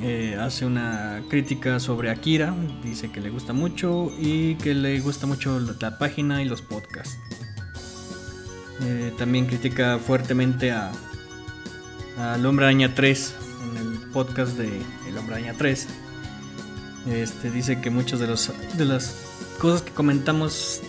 [0.00, 5.26] eh, hace una crítica sobre Akira, dice que le gusta mucho y que le gusta
[5.26, 7.18] mucho la, página y los podcasts.
[8.82, 10.92] Eh, también critica fuertemente a
[12.16, 13.34] al Hombre Araña 3
[13.70, 14.70] en el podcast de
[15.08, 15.88] El Hombre Araña 3.
[17.10, 19.14] Este dice que muchas de los de las
[19.58, 20.80] cosas que comentamos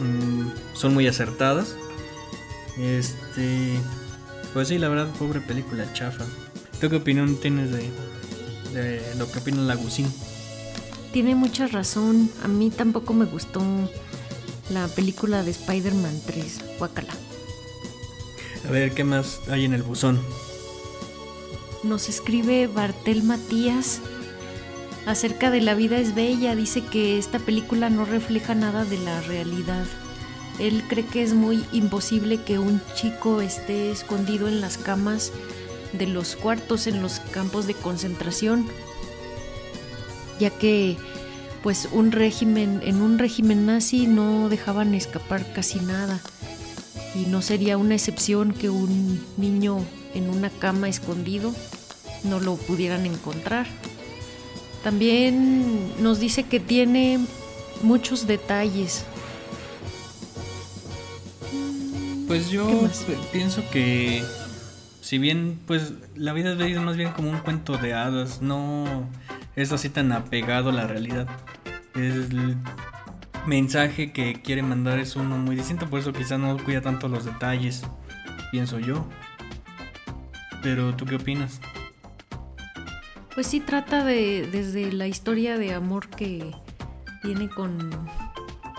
[0.00, 1.76] mm, son muy acertadas.
[2.78, 3.78] Este
[4.56, 6.24] pues sí, la verdad, pobre película chafa.
[6.80, 7.90] ¿Tú qué opinión tienes de,
[8.72, 10.10] de lo que opina Lagusín?
[11.12, 12.30] Tiene mucha razón.
[12.42, 13.62] A mí tampoco me gustó
[14.70, 16.60] la película de Spider-Man 3.
[16.78, 17.12] Guacala.
[18.66, 20.22] A ver, ¿qué más hay en el buzón?
[21.82, 24.00] Nos escribe Bartel Matías
[25.04, 26.56] acerca de La vida es bella.
[26.56, 29.84] Dice que esta película no refleja nada de la realidad.
[30.58, 35.32] Él cree que es muy imposible que un chico esté escondido en las camas
[35.92, 38.66] de los cuartos en los campos de concentración,
[40.38, 40.96] ya que
[41.62, 46.20] pues un régimen en un régimen nazi no dejaban escapar casi nada
[47.14, 49.84] y no sería una excepción que un niño
[50.14, 51.52] en una cama escondido
[52.24, 53.66] no lo pudieran encontrar.
[54.82, 57.18] También nos dice que tiene
[57.82, 59.04] muchos detalles.
[62.26, 62.68] Pues yo
[63.32, 64.22] pienso que
[65.00, 68.42] si bien pues la vida es bella es más bien como un cuento de hadas,
[68.42, 69.08] no
[69.54, 71.28] es así tan apegado a la realidad.
[71.94, 72.56] El
[73.46, 77.24] mensaje que quiere mandar es uno muy distinto, por eso quizás no cuida tanto los
[77.24, 77.84] detalles,
[78.50, 79.06] pienso yo.
[80.62, 81.60] Pero tú qué opinas?
[83.34, 86.50] Pues sí trata de desde la historia de amor que
[87.22, 87.90] tiene con,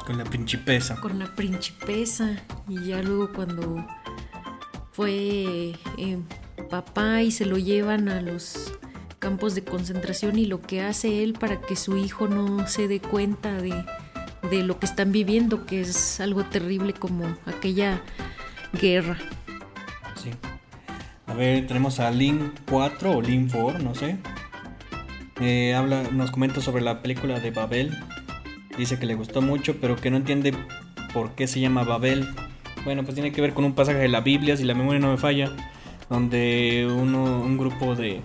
[0.06, 1.00] Con la principesa.
[1.00, 2.36] con la principesa
[2.68, 3.86] y ya luego cuando
[4.92, 6.20] fue eh,
[6.70, 8.74] papá y se lo llevan a los
[9.20, 13.00] campos de concentración y lo que hace él para que su hijo no se dé
[13.00, 13.86] cuenta de,
[14.50, 18.02] de lo que están viviendo, que es algo terrible como aquella
[18.80, 19.18] guerra.
[20.22, 20.32] Sí.
[21.26, 24.18] A ver, tenemos a Link 4 o Link 4, no sé.
[25.40, 27.96] Eh, habla, nos comenta sobre la película de Babel.
[28.78, 30.54] Dice que le gustó mucho, pero que no entiende
[31.14, 32.28] por qué se llama Babel.
[32.86, 35.12] Bueno, pues tiene que ver con un pasaje de la Biblia, si la memoria no
[35.12, 35.52] me falla,
[36.10, 38.22] donde uno, un grupo de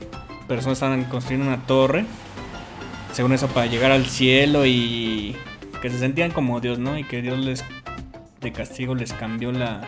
[0.46, 2.04] personas estaban construyendo una torre,
[3.12, 5.36] según eso, para llegar al cielo y
[5.80, 6.98] que se sentían como Dios, ¿no?
[6.98, 7.65] Y que Dios les,
[8.41, 9.82] de castigo, les cambió la,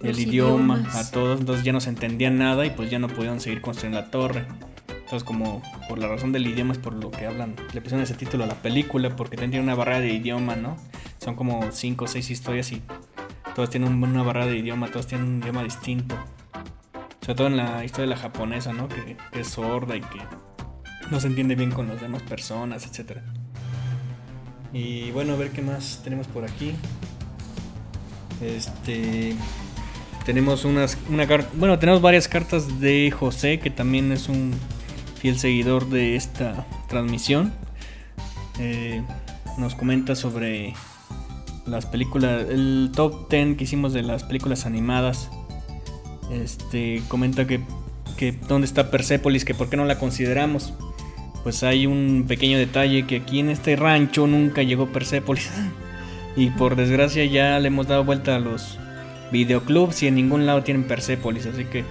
[0.00, 0.96] el Los idioma idiomas.
[0.96, 4.00] a todos, entonces ya no se entendían nada y pues ya no podían seguir construyendo
[4.00, 4.46] la torre.
[4.88, 8.14] Entonces como por la razón del idioma es por lo que hablan, le pusieron ese
[8.14, 10.76] título a la película porque tiene una barrera de idioma, ¿no?
[11.18, 12.82] Son como cinco o seis historias y
[13.58, 16.14] todos tienen un- una barrera de idioma, todos tienen un idioma distinto.
[17.22, 18.86] Sobre todo en la historia de la japonesa, ¿no?
[18.88, 20.20] Que, es sorda y que
[21.10, 23.24] no se entiende bien con las demás personas, etcétera.
[24.72, 26.72] Y bueno, a ver qué más tenemos por aquí.
[28.40, 29.34] Este
[30.24, 34.54] tenemos unas una bueno, tenemos varias cartas de José que también es un
[35.20, 37.52] fiel seguidor de esta transmisión.
[38.60, 39.02] Eh,
[39.56, 40.74] nos comenta sobre
[41.68, 45.30] las películas, el top 10 que hicimos de las películas animadas.
[46.30, 47.60] Este comenta que
[48.18, 50.74] que dónde está Persepolis, que por qué no la consideramos.
[51.44, 55.48] Pues hay un pequeño detalle que aquí en este rancho nunca llegó Persepolis.
[56.36, 58.78] y por desgracia ya le hemos dado vuelta a los
[59.32, 61.84] videoclubs y en ningún lado tienen Persepolis, así que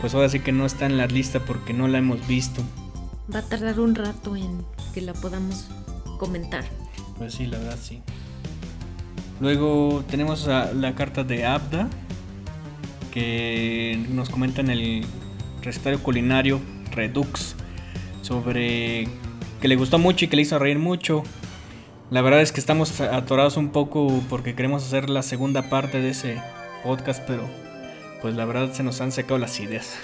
[0.00, 2.62] pues ahora sí que no está en la lista porque no la hemos visto.
[3.34, 4.64] Va a tardar un rato en
[4.94, 5.68] que la podamos
[6.18, 6.64] comentar.
[7.18, 8.02] Pues sí, la verdad sí.
[9.40, 11.88] Luego tenemos la carta de Abda,
[13.12, 15.04] que nos comenta en el
[15.62, 16.60] recetario culinario
[16.90, 17.56] Redux
[18.22, 19.08] sobre
[19.60, 21.22] que le gustó mucho y que le hizo reír mucho.
[22.10, 26.10] La verdad es que estamos atorados un poco porque queremos hacer la segunda parte de
[26.10, 26.40] ese
[26.84, 27.48] podcast, pero
[28.22, 29.96] pues la verdad se nos han secado las ideas.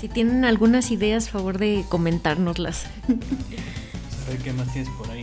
[0.00, 2.86] Si tienen algunas ideas, favor de comentárnoslas.
[3.08, 5.22] A ver qué más tienes por ahí.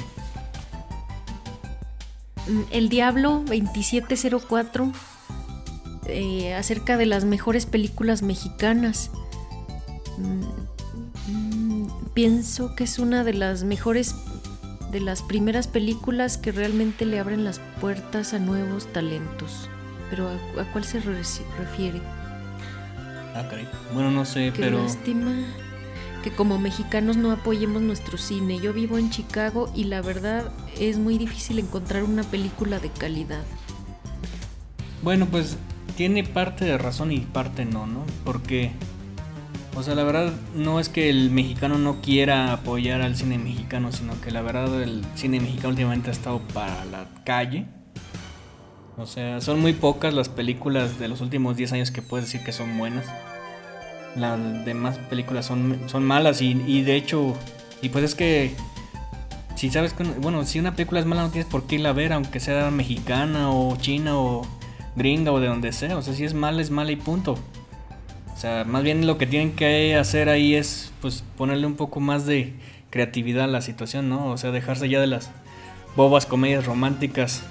[2.72, 4.92] El Diablo 2704
[6.08, 9.10] eh, acerca de las mejores películas mexicanas.
[10.18, 14.16] Mm, mm, pienso que es una de las mejores,
[14.92, 19.70] de las primeras películas que realmente le abren las puertas a nuevos talentos.
[20.12, 22.00] Pero ¿a, cuál se refiere?
[23.34, 23.50] Ah,
[23.94, 24.84] bueno, no sé, Qué pero.
[24.84, 25.34] lástima
[26.26, 28.60] que como mexicanos no apoyemos nuestro cine.
[28.60, 30.50] Yo vivo en Chicago y la verdad
[30.80, 33.44] es muy difícil encontrar una película de calidad.
[35.04, 35.56] Bueno, pues
[35.96, 38.06] tiene parte de razón y parte no, ¿no?
[38.24, 38.72] Porque,
[39.76, 43.92] o sea, la verdad no es que el mexicano no quiera apoyar al cine mexicano,
[43.92, 47.68] sino que la verdad el cine mexicano últimamente ha estado para la calle.
[48.98, 52.44] O sea, son muy pocas las películas de los últimos 10 años que puedes decir
[52.44, 53.06] que son buenas.
[54.16, 57.36] Las demás películas son, son malas y, y de hecho,
[57.82, 58.56] y pues es que
[59.56, 61.94] si sabes que, bueno, si una película es mala no tienes por qué irla a
[61.94, 64.46] ver, aunque sea mexicana o china o
[64.96, 65.98] gringa o de donde sea.
[65.98, 67.38] O sea, si es mala es mala y punto.
[68.34, 72.02] O sea, más bien lo que tienen que hacer ahí es pues ponerle un poco
[72.02, 72.54] más de
[72.90, 74.28] creatividad a la situación, ¿no?
[74.28, 75.32] O sea, dejarse ya de las
[75.96, 77.44] bobas comedias románticas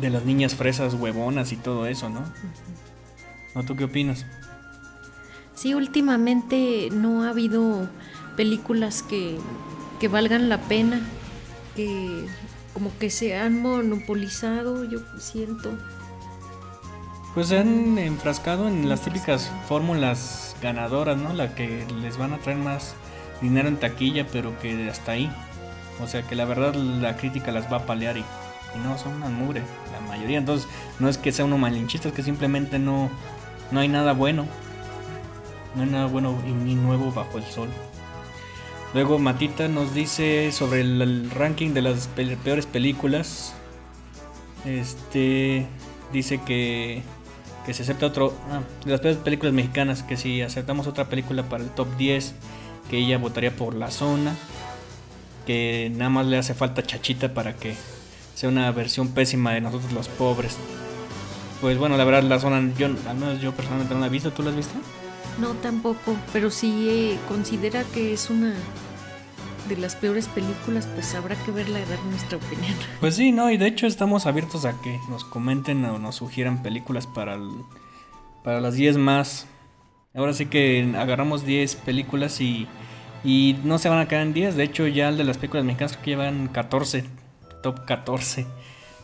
[0.00, 2.22] de las niñas fresas huevonas y todo eso, ¿no?
[3.54, 4.26] ¿No tú qué opinas?
[5.56, 7.88] Sí, últimamente no ha habido
[8.36, 9.38] películas que,
[9.98, 11.00] que valgan la pena,
[11.74, 12.26] que
[12.74, 15.72] como que se han monopolizado, yo siento.
[17.34, 21.32] Pues se han enfrascado en las típicas fórmulas ganadoras, ¿no?
[21.32, 22.94] La que les van a traer más
[23.40, 25.32] dinero en taquilla, pero que hasta ahí.
[26.02, 28.24] O sea que la verdad la crítica las va a palear y
[28.84, 30.36] no son una mugre, la mayoría.
[30.36, 30.68] Entonces,
[30.98, 33.08] no es que sea uno malinchista, es que simplemente no,
[33.70, 34.46] no hay nada bueno.
[35.76, 37.68] No hay nada bueno ni nuevo bajo el sol.
[38.94, 42.08] Luego Matita nos dice sobre el, ranking de las
[42.42, 43.52] peores películas.
[44.64, 45.66] Este
[46.14, 47.02] dice que,
[47.66, 48.32] que se acepta otro.
[48.50, 52.34] Ah, de las peores películas mexicanas, que si aceptamos otra película para el top 10,
[52.88, 54.34] que ella votaría por La Zona.
[55.46, 57.76] Que nada más le hace falta Chachita para que
[58.34, 60.56] sea una versión pésima de nosotros los pobres.
[61.60, 64.30] Pues bueno, la verdad la zona, yo, al menos yo personalmente no la he visto,
[64.30, 64.74] ¿tú la has visto?
[65.38, 68.54] No, tampoco, pero si eh, considera que es una
[69.68, 72.74] de las peores películas, pues habrá que verla y dar nuestra opinión.
[73.00, 76.62] Pues sí, no, y de hecho estamos abiertos a que nos comenten o nos sugieran
[76.62, 77.38] películas para,
[78.44, 79.46] para las 10 más.
[80.14, 82.66] Ahora sí que agarramos 10 películas y,
[83.24, 85.64] y no se van a quedar en 10, de hecho ya el de las películas
[85.64, 87.04] mexicanas creo que llevan 14
[87.66, 88.46] top 14.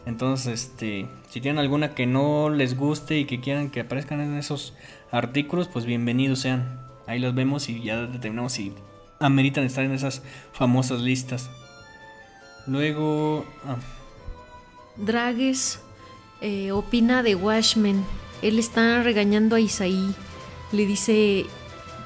[0.07, 4.37] Entonces, este, si tienen alguna que no les guste y que quieran que aparezcan en
[4.37, 4.75] esos
[5.13, 6.81] artículos, pues bienvenidos sean.
[7.07, 8.75] Ahí los vemos y ya determinamos si
[9.21, 11.51] ameritan estar en esas famosas listas.
[12.67, 13.47] Luego...
[13.65, 13.77] Ah.
[14.97, 15.81] Dragues
[16.41, 18.05] eh, opina de Watchmen.
[18.43, 20.15] Él está regañando a Isaí.
[20.73, 21.47] Le dice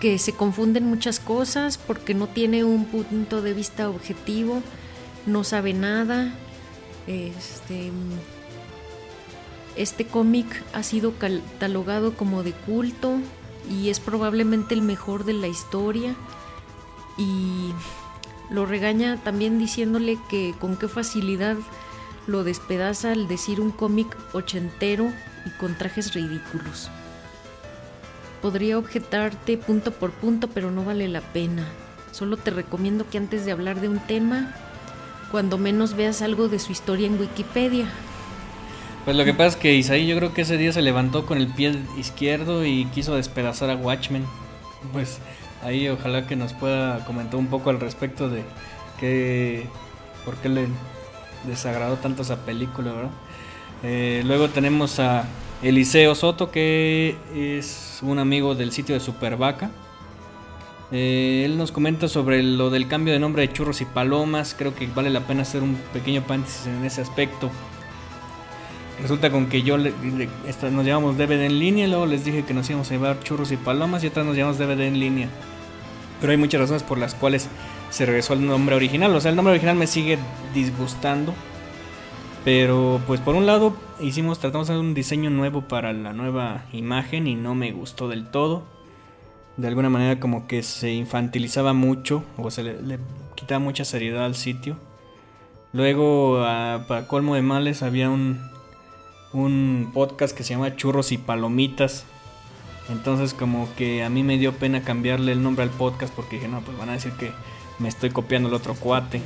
[0.01, 4.63] que se confunden muchas cosas porque no tiene un punto de vista objetivo,
[5.25, 6.35] no sabe nada
[7.07, 7.91] este,
[9.77, 13.19] este cómic ha sido catalogado como de culto
[13.71, 16.15] y es probablemente el mejor de la historia.
[17.19, 17.73] Y
[18.51, 21.57] lo regaña también diciéndole que con qué facilidad
[22.27, 25.13] lo despedaza al decir un cómic ochentero
[25.45, 26.91] y con trajes ridículos.
[28.43, 31.67] Podría objetarte punto por punto, pero no vale la pena.
[32.13, 34.55] Solo te recomiendo que antes de hablar de un tema,
[35.31, 37.87] cuando menos veas algo de su historia en Wikipedia.
[39.07, 41.39] Pues lo que pasa es que Isaí yo creo que ese día se levantó con
[41.39, 44.25] el pie izquierdo y quiso despedazar a Watchmen.
[44.93, 45.21] Pues
[45.63, 48.43] ahí ojalá que nos pueda comentar un poco al respecto de
[48.99, 49.69] que
[50.25, 50.67] por qué le
[51.47, 53.11] desagradó tanto esa película, ¿verdad?
[53.85, 55.25] Eh, luego tenemos a
[55.63, 59.71] Eliseo Soto, que es un amigo del sitio de Supervaca.
[60.91, 64.57] Eh, él nos comenta sobre lo del cambio de nombre de churros y palomas.
[64.59, 67.53] Creo que vale la pena hacer un pequeño paréntesis en ese aspecto.
[69.01, 69.93] Resulta con que yo le,
[70.73, 73.57] nos llevamos DVD en línea, luego les dije que nos íbamos a llevar churros y
[73.57, 75.29] palomas y atrás nos llevamos DVD en línea.
[76.21, 77.49] Pero hay muchas razones por las cuales
[77.91, 79.15] se regresó al nombre original.
[79.15, 80.19] O sea, el nombre original me sigue
[80.55, 81.35] disgustando.
[82.45, 86.65] Pero pues por un lado hicimos, tratamos de hacer un diseño nuevo para la nueva
[86.73, 88.63] imagen y no me gustó del todo.
[89.57, 92.99] De alguna manera como que se infantilizaba mucho o se le,
[93.35, 94.77] quitaba mucha seriedad al sitio.
[95.73, 96.39] Luego,
[96.87, 98.41] para colmo de males, había un,
[99.43, 102.05] un podcast que se llama Churros y Palomitas.
[102.89, 106.49] Entonces como que a mí me dio pena cambiarle el nombre al podcast porque dije,
[106.49, 107.33] no, pues van a decir que
[107.79, 109.21] me estoy copiando el otro cuate.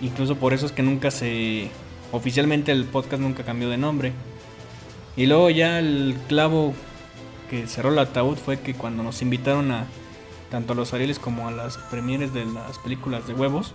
[0.00, 1.70] Incluso por eso es que nunca se...
[2.12, 4.12] Oficialmente el podcast nunca cambió de nombre.
[5.16, 6.74] Y luego ya el clavo
[7.50, 9.86] que cerró el ataúd fue que cuando nos invitaron a
[10.50, 13.74] tanto a los Arieles como a las premieres de las películas de huevos,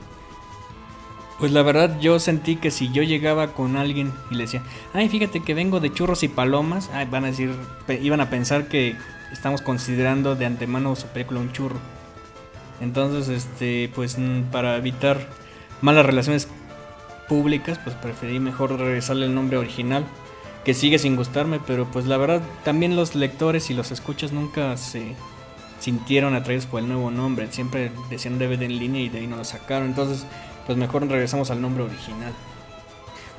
[1.42, 4.62] pues la verdad yo sentí que si yo llegaba con alguien y le decía,
[4.94, 7.56] ay, fíjate que vengo de churros y palomas, ay, van a decir,
[8.00, 8.96] iban a pensar que
[9.34, 11.78] estamos considerando de antemano su película un churro.
[12.80, 14.18] Entonces, este, pues
[14.52, 15.30] para evitar
[15.82, 16.48] malas relaciones
[17.28, 20.06] públicas, pues preferí mejor regresarle el nombre original,
[20.64, 24.78] que sigue sin gustarme, pero pues la verdad también los lectores y los escuchas nunca
[24.78, 25.16] se
[25.80, 29.38] sintieron atraídos por el nuevo nombre, siempre decían DVD en línea y de ahí no
[29.38, 29.88] lo sacaron.
[29.88, 30.28] Entonces,
[30.66, 32.34] pues mejor regresamos al nombre original.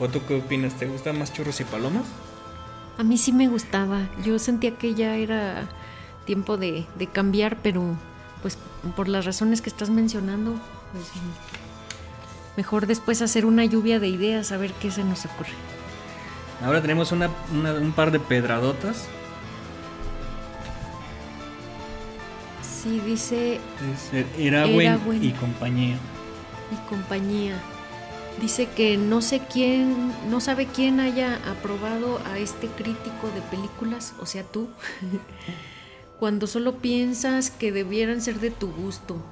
[0.00, 0.74] ¿O tú qué opinas?
[0.74, 2.04] ¿Te gustan más churros y palomas?
[2.98, 4.08] A mí sí me gustaba.
[4.24, 5.68] Yo sentía que ya era
[6.24, 7.96] tiempo de, cambiar, pero
[8.42, 8.58] pues
[8.96, 10.56] por las razones que estás mencionando,
[10.92, 11.04] pues,
[12.56, 15.52] mejor después hacer una lluvia de ideas, a ver qué se nos ocurre.
[16.64, 19.06] Ahora tenemos una, un par de pedradotas.
[22.82, 23.60] Sí, dice...
[24.36, 25.96] Era y compañía
[26.72, 27.54] y compañía.
[28.40, 34.14] Dice que no sé quién, no sabe quién haya aprobado a este crítico de películas,
[34.20, 34.68] o sea tú,
[36.18, 39.22] cuando solo piensas que debieran ser de tu gusto.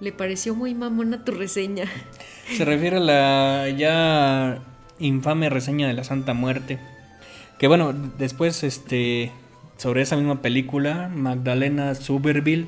[0.00, 1.84] Le pareció muy mamona tu reseña.
[2.56, 4.62] Se refiere a la ya
[4.98, 6.78] infame reseña de la Santa Muerte.
[7.58, 9.30] Que bueno, después este
[9.76, 12.66] sobre esa misma película, Magdalena Suberville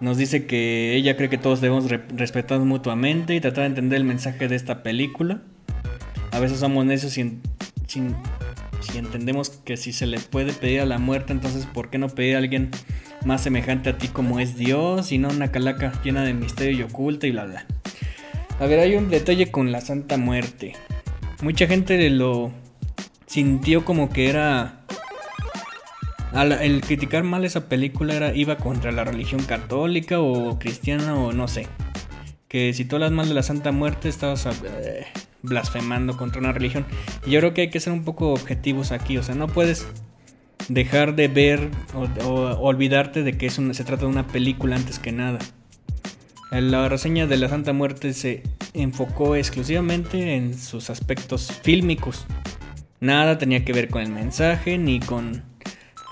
[0.00, 4.04] nos dice que ella cree que todos debemos respetarnos mutuamente y tratar de entender el
[4.04, 5.42] mensaje de esta película.
[6.32, 7.38] A veces somos necios si,
[7.86, 12.08] si entendemos que si se le puede pedir a la muerte, entonces ¿por qué no
[12.08, 12.70] pedir a alguien
[13.24, 16.82] más semejante a ti como es Dios y no una calaca llena de misterio y
[16.82, 17.66] oculta y bla bla?
[18.58, 20.72] A ver, hay un detalle con la Santa Muerte.
[21.42, 22.52] Mucha gente lo
[23.26, 24.85] sintió como que era
[26.34, 31.48] el criticar mal esa película era, iba contra la religión católica o cristiana o no
[31.48, 31.66] sé.
[32.48, 35.06] Que si tú hablas mal de la Santa Muerte estabas eh,
[35.42, 36.86] blasfemando contra una religión.
[37.26, 39.18] Y yo creo que hay que ser un poco objetivos aquí.
[39.18, 39.86] O sea, no puedes
[40.68, 42.02] dejar de ver o,
[42.60, 45.38] olvidarte de que es se trata de una película antes que nada.
[46.50, 48.42] La reseña de la Santa Muerte se
[48.72, 52.26] enfocó exclusivamente en sus aspectos fílmicos.
[53.00, 55.42] Nada tenía que ver con el mensaje ni con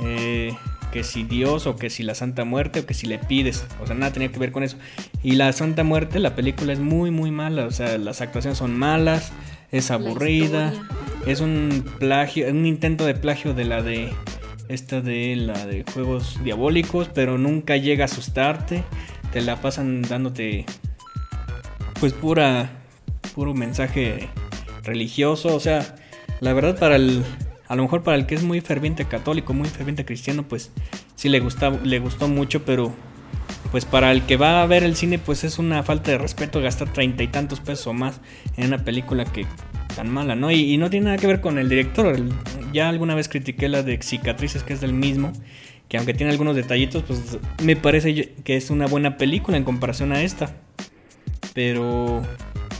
[0.01, 0.57] eh,
[0.93, 3.87] que si Dios o que si la Santa Muerte o que si le pides, o
[3.87, 4.77] sea, nada tenía que ver con eso.
[5.23, 8.79] Y la Santa Muerte, la película es muy, muy mala, o sea, las actuaciones son
[8.79, 9.33] malas,
[9.73, 10.73] es aburrida,
[11.27, 14.13] es un plagio, un intento de plagio de la de
[14.69, 18.85] esta de la de juegos diabólicos, pero nunca llega a asustarte,
[19.33, 20.65] te la pasan dándote
[21.99, 22.71] pues pura
[23.35, 24.29] puro mensaje
[24.85, 25.97] religioso, o sea,
[26.41, 27.25] la verdad para el
[27.67, 30.71] a lo mejor para el que es muy ferviente católico, muy ferviente cristiano, pues
[31.17, 32.93] sí le, gusta, le gustó mucho, pero
[33.71, 36.61] pues para el que va a ver el cine, pues es una falta de respeto
[36.61, 38.21] gastar treinta y tantos pesos o más
[38.57, 39.47] en una película que
[39.97, 40.51] tan mala, ¿no?
[40.51, 42.17] Y, no tiene nada que ver con el director.
[42.73, 45.33] ya alguna vez critiqué la de Cicatrices, que es del mismo,
[45.89, 50.13] que aunque tiene algunos detallitos, pues me parece que es una buena película en comparación
[50.13, 50.55] a esta.
[51.53, 52.23] Pero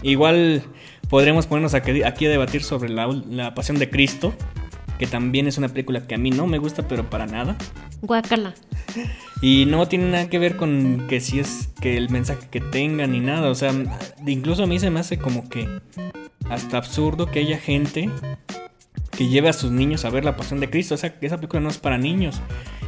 [0.03, 0.63] igual
[1.09, 4.35] podremos ponernos aquí, a debatir sobre la pasión de Cristo
[4.99, 7.57] que también es una película que a mí no me gusta, pero para nada.
[8.03, 8.55] Guácala.
[9.41, 13.07] Y no tiene nada que ver con que si es que el mensaje que tenga
[13.07, 13.51] ni nada.
[13.51, 13.73] O sea,
[14.27, 15.69] incluso a mí se me hace como que
[16.49, 18.11] hasta absurdo que haya gente
[19.11, 20.95] que lleve a sus niños a ver La Pasión de Cristo.
[20.95, 22.41] O sea, que esa película no es para niños.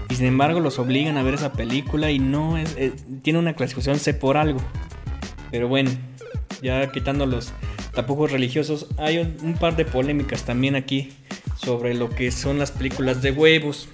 [0.09, 2.75] Y sin embargo los obligan a ver esa película y no es...
[2.79, 4.61] Eh, tiene una clasificación C por algo.
[5.51, 5.91] Pero bueno,
[6.63, 7.53] ya quitando los
[7.93, 8.87] tapujos religiosos.
[8.99, 11.13] Hay un, par de polémicas también aquí
[11.57, 13.89] sobre lo que son las películas de huevos.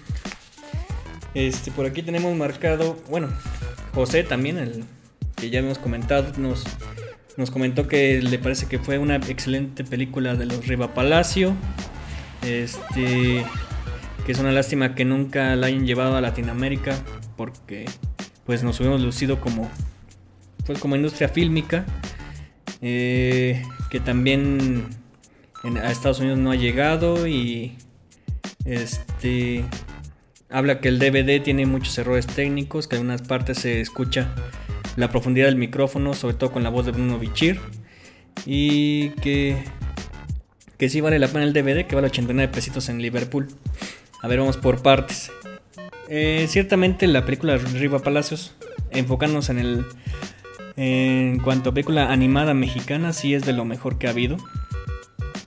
[1.35, 3.28] Este, por aquí tenemos marcado, bueno,
[3.95, 4.85] José también, el
[5.37, 6.64] que ya hemos comentado, nos,
[7.37, 11.54] nos comentó que le parece que fue una excelente película de los Riva Palacio.
[12.42, 13.45] Este,
[14.25, 16.97] que es una lástima que nunca la hayan llevado a Latinoamérica
[17.37, 17.87] porque
[18.45, 19.69] pues nos hubiéramos lucido como
[20.66, 21.85] pues como industria fílmica
[22.83, 24.85] eh, que también
[25.65, 27.77] a Estados Unidos no ha llegado y
[28.65, 29.65] este
[30.51, 34.35] habla que el DVD tiene muchos errores técnicos que en algunas partes se escucha
[34.97, 37.61] la profundidad del micrófono sobre todo con la voz de Bruno Bichir
[38.45, 39.57] y que
[40.77, 43.49] que sí vale la pena el DVD que vale 89 pesitos en Liverpool
[44.23, 45.33] a ver, vamos por partes.
[46.09, 48.55] Eh, ciertamente la película Riva Palacios,
[48.93, 49.85] enfocándonos en el...
[50.76, 54.37] En cuanto a película animada mexicana, sí es de lo mejor que ha habido.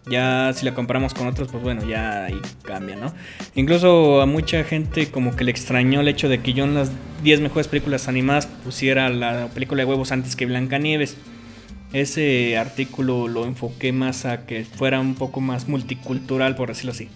[0.07, 3.11] Ya si la comparamos con otros, pues bueno, ya ahí cambia, ¿no?
[3.55, 6.91] Incluso a mucha gente como que le extrañó el hecho de que yo en las
[7.23, 11.17] 10 mejores películas animadas pusiera la película de huevos antes que Blancanieves.
[11.91, 17.09] Ese artículo lo enfoqué más a que fuera un poco más multicultural, por decirlo así.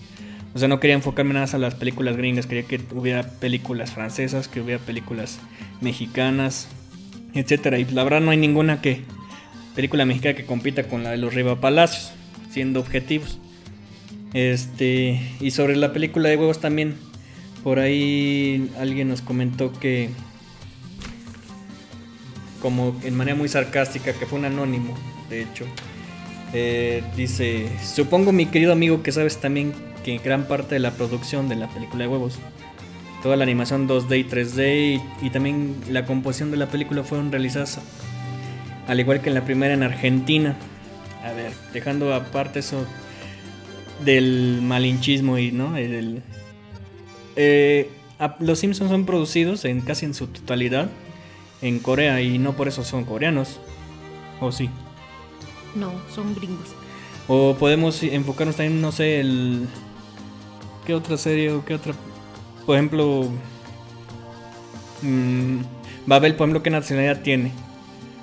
[0.55, 4.47] O sea, no quería enfocarme nada a las películas gringas, quería que hubiera películas francesas,
[4.47, 5.39] que hubiera películas
[5.79, 6.69] mexicanas,
[7.33, 7.79] etcétera.
[7.79, 9.03] Y la verdad no hay ninguna que
[9.75, 12.12] película mexicana que compita con la de los Riva Palacios,
[12.51, 13.39] siendo objetivos.
[14.33, 16.95] Este, y sobre la película de huevos también,
[17.63, 20.09] por ahí alguien nos comentó que
[22.62, 24.95] como en manera muy sarcástica, que fue un anónimo,
[25.29, 25.65] de hecho.
[26.53, 31.48] Eh, dice, supongo mi querido amigo que sabes también que gran parte de la producción
[31.48, 32.39] de la película de huevos,
[33.21, 37.79] toda la animación 2D y 3D y, también la composición de la película fueron realizadas
[38.88, 40.55] al igual que en la primera en Argentina.
[41.23, 42.86] A ver, dejando aparte eso
[44.03, 46.21] del malinchismo y no, eh,
[48.39, 50.89] los Simpsons son producidos en casi en su totalidad
[51.62, 53.60] en Corea y no por eso son coreanos.
[54.41, 54.69] ¿O sí?
[55.75, 56.69] No, son gringos.
[57.27, 59.67] O podemos enfocarnos también, no sé, el
[60.89, 61.93] ¿Qué otra serie o qué otra?
[62.69, 63.27] Por ejemplo,
[65.01, 65.62] mmm,
[66.05, 67.51] Babel, por ejemplo, ¿qué nacionalidad tiene?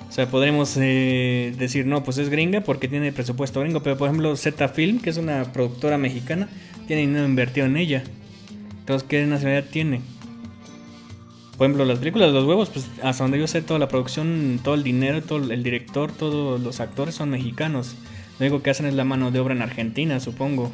[0.07, 4.07] O sea, podremos eh, decir, no, pues es gringa porque tiene presupuesto gringo, pero por
[4.07, 6.47] ejemplo Z Film, que es una productora mexicana,
[6.87, 8.05] tiene dinero invertido en ella.
[8.79, 9.99] Entonces, ¿qué nacionalidad tiene?
[11.57, 14.61] Por ejemplo, las películas de los huevos, pues hasta donde yo sé, toda la producción,
[14.63, 17.95] todo el dinero, todo el director, todos los actores son mexicanos.
[18.39, 20.71] Lo único que hacen es la mano de obra en Argentina, supongo.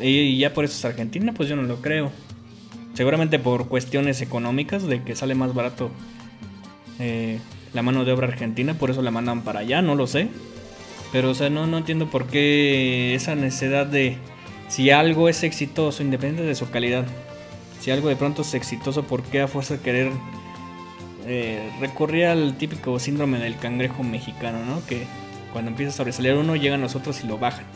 [0.00, 2.10] Y ya por eso es Argentina, pues yo no lo creo.
[2.96, 5.90] Seguramente por cuestiones económicas, de que sale más barato
[6.98, 7.38] eh,
[7.74, 10.28] la mano de obra argentina, por eso la mandan para allá, no lo sé.
[11.12, 14.16] Pero, o sea, no, no entiendo por qué esa necesidad de
[14.68, 17.06] si algo es exitoso, independiente de su calidad,
[17.80, 20.10] si algo de pronto es exitoso, ¿por qué a fuerza de querer
[21.26, 24.84] eh, recurrir al típico síndrome del cangrejo mexicano, ¿no?
[24.86, 25.04] Que
[25.52, 27.66] cuando empieza a sobresalir uno, llegan los otros y lo bajan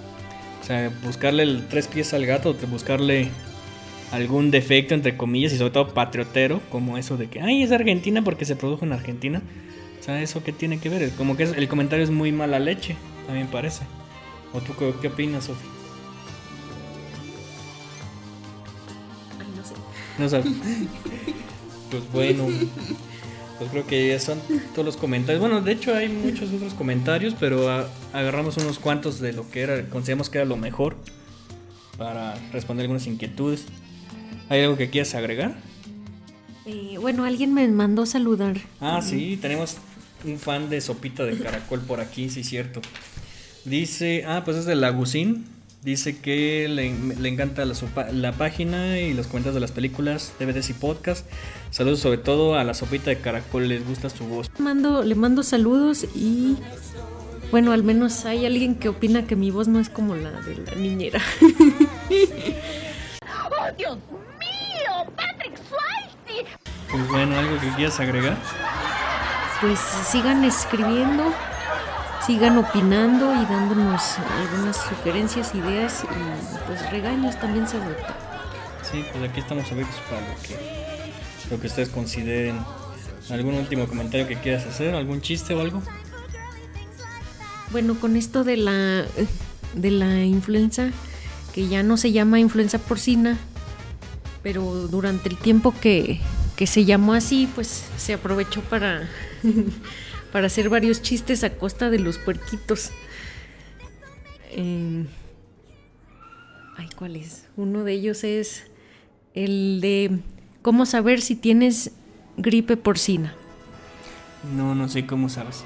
[1.02, 3.28] buscarle el tres pies al gato, buscarle
[4.12, 8.22] algún defecto, entre comillas, y sobre todo patriotero, como eso de que, ay, es Argentina
[8.22, 9.42] porque se produjo en Argentina.
[9.98, 11.10] O sea, ¿eso qué tiene que ver?
[11.12, 12.96] Como que el comentario es muy mala leche,
[13.26, 13.84] también parece.
[14.52, 15.66] ¿O tú qué, opinas, Sofi?
[19.56, 19.74] no sé.
[20.18, 20.46] No sabes.
[21.90, 22.48] pues bueno.
[23.58, 24.40] Pues creo que son
[24.72, 25.38] todos los comentarios.
[25.38, 27.68] Bueno, de hecho hay muchos otros comentarios, pero
[28.14, 30.96] agarramos unos cuantos de lo que era, consideramos que era lo mejor
[31.98, 33.66] para responder algunas inquietudes.
[34.50, 35.54] ¿Hay algo que quieras agregar?
[36.66, 38.56] Eh, bueno, alguien me mandó saludar.
[38.80, 39.76] Ah, sí, tenemos
[40.24, 42.80] un fan de sopita de caracol por aquí, sí, cierto.
[43.64, 45.46] Dice, ah, pues es de Lagusín.
[45.84, 46.86] Dice que le,
[47.28, 51.26] encanta la, página y los cuentas de las películas, DVDs y podcast.
[51.70, 54.50] Saludos sobre todo a la sopita de caracol, les gusta su voz.
[54.58, 56.56] Mando, le mando saludos y
[57.52, 60.56] bueno, al menos hay alguien que opina que mi voz no es como la de
[60.56, 61.22] la niñera.
[63.22, 63.96] ¡Oh, Dios.
[66.90, 68.36] Pues bueno, ¿algo que quieras agregar?
[69.60, 71.32] Pues sigan escribiendo
[72.26, 78.14] sigan opinando y dándonos algunas sugerencias, ideas y pues regaños también se adoptan.
[78.88, 80.56] Sí, pues aquí estamos abiertos para lo que,
[81.50, 82.58] lo que ustedes consideren.
[83.30, 84.94] ¿Algún último comentario que quieras hacer?
[84.94, 85.82] ¿Algún chiste o algo?
[87.70, 89.04] Bueno, con esto de la,
[89.74, 90.90] de la influenza,
[91.54, 93.38] que ya no se llama influenza porcina,
[94.42, 96.20] pero durante el tiempo que,
[96.60, 99.08] que se llamó así, pues se aprovechó para
[100.30, 102.90] para hacer varios chistes a costa de los puerquitos.
[104.50, 105.06] Eh,
[106.76, 107.46] ay, ¿cuál es?
[107.56, 108.66] Uno de ellos es
[109.32, 110.18] el de
[110.60, 111.92] cómo saber si tienes
[112.36, 113.34] gripe porcina.
[114.54, 115.64] No, no sé cómo sabes.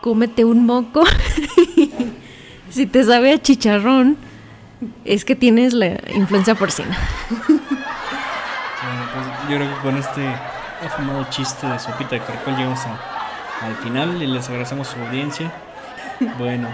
[0.00, 1.02] Cómete un moco.
[2.70, 4.16] si te sabe a chicharrón,
[5.04, 6.96] es que tienes la influenza porcina.
[9.48, 10.26] Yo creo que con este
[10.84, 15.50] afamado chiste de sopita de caracol llegamos a- al final y les agradecemos su audiencia.
[16.36, 16.66] Bueno,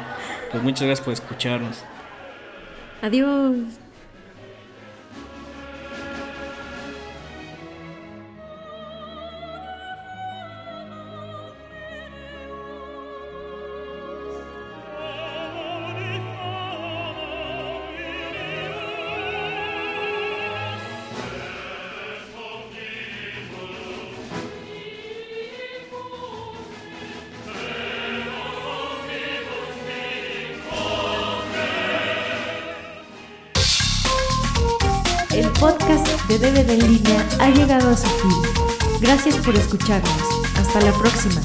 [0.50, 1.84] pues muchas gracias por escucharnos.
[3.02, 3.56] Adiós.
[36.28, 39.00] De DVD en línea ha llegado a su fin.
[39.00, 40.22] Gracias por escucharnos.
[40.56, 41.40] Hasta la próxima.